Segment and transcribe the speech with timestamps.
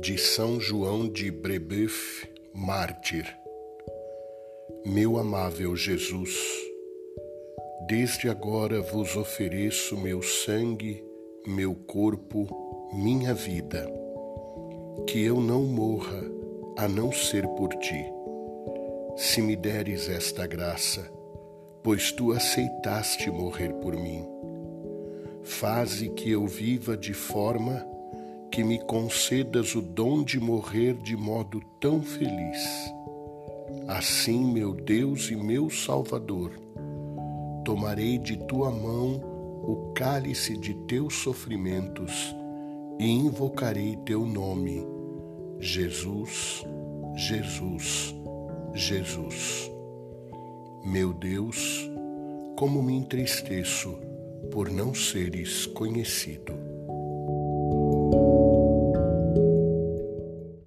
[0.00, 3.24] de São João de Brebeuf, mártir.
[4.84, 6.36] Meu amável Jesus,
[7.86, 11.02] desde agora vos ofereço meu sangue,
[11.46, 12.46] meu corpo,
[12.92, 13.90] minha vida.
[15.06, 16.22] Que eu não morra
[16.76, 18.04] a não ser por ti.
[19.16, 21.10] Se me deres esta graça,
[21.82, 24.26] pois tu aceitaste morrer por mim.
[25.42, 27.95] Faze que eu viva de forma
[28.56, 32.90] que me concedas o dom de morrer de modo tão feliz.
[33.86, 36.52] Assim, meu Deus e meu Salvador,
[37.66, 39.20] tomarei de tua mão
[39.62, 42.34] o cálice de teus sofrimentos
[42.98, 44.82] e invocarei teu nome,
[45.60, 46.64] Jesus,
[47.14, 48.14] Jesus,
[48.72, 49.70] Jesus.
[50.82, 51.90] Meu Deus,
[52.56, 53.98] como me entristeço
[54.50, 56.65] por não seres conhecido.